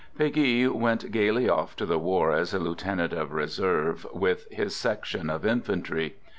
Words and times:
Peguy 0.17 0.67
went 0.67 1.11
gayly 1.11 1.47
off 1.47 1.75
to 1.75 1.85
the 1.85 1.99
war 1.99 2.31
as 2.31 2.55
a 2.55 2.59
lieutenant 2.59 3.13
of 3.13 3.33
reserve 3.33 4.07
with 4.11 4.47
his 4.49 4.75
section 4.75 5.29
of 5.29 5.45
infantry. 5.45 6.15